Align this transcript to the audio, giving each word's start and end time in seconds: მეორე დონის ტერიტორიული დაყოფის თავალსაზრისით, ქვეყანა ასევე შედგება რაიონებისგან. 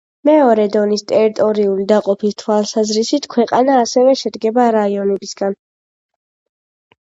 მეორე 0.27 0.63
დონის 0.75 1.03
ტერიტორიული 1.11 1.85
დაყოფის 1.91 2.39
თავალსაზრისით, 2.43 3.29
ქვეყანა 3.35 3.77
ასევე 3.85 4.19
შედგება 4.25 4.69
რაიონებისგან. 4.81 5.59